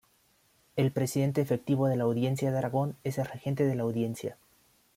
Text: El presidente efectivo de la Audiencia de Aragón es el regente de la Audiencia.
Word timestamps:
El 0.77 0.91
presidente 0.91 1.41
efectivo 1.41 1.85
de 1.87 1.95
la 1.95 2.05
Audiencia 2.05 2.51
de 2.51 2.57
Aragón 2.57 2.95
es 3.03 3.19
el 3.19 3.25
regente 3.27 3.65
de 3.67 3.75
la 3.75 3.83
Audiencia. 3.83 4.35